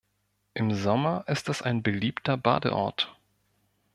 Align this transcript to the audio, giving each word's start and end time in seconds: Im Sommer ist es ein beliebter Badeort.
Im 0.55 0.73
Sommer 0.73 1.25
ist 1.27 1.47
es 1.47 1.61
ein 1.61 1.83
beliebter 1.83 2.35
Badeort. 2.35 3.15